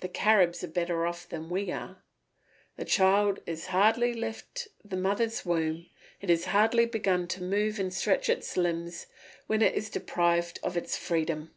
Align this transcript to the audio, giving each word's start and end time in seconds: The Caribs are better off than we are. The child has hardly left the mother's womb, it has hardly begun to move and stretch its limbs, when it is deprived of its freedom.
The 0.00 0.08
Caribs 0.08 0.64
are 0.64 0.66
better 0.66 1.06
off 1.06 1.28
than 1.28 1.48
we 1.48 1.70
are. 1.70 2.02
The 2.76 2.84
child 2.84 3.38
has 3.46 3.66
hardly 3.66 4.12
left 4.12 4.66
the 4.84 4.96
mother's 4.96 5.46
womb, 5.46 5.86
it 6.20 6.30
has 6.30 6.46
hardly 6.46 6.84
begun 6.84 7.28
to 7.28 7.44
move 7.44 7.78
and 7.78 7.94
stretch 7.94 8.28
its 8.28 8.56
limbs, 8.56 9.06
when 9.46 9.62
it 9.62 9.76
is 9.76 9.88
deprived 9.88 10.58
of 10.64 10.76
its 10.76 10.96
freedom. 10.96 11.52